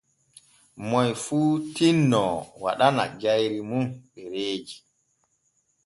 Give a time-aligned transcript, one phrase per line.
[0.89, 1.37] Moy fu
[1.75, 2.23] tinno
[2.63, 4.77] waɗana jayri mun ɗereeji.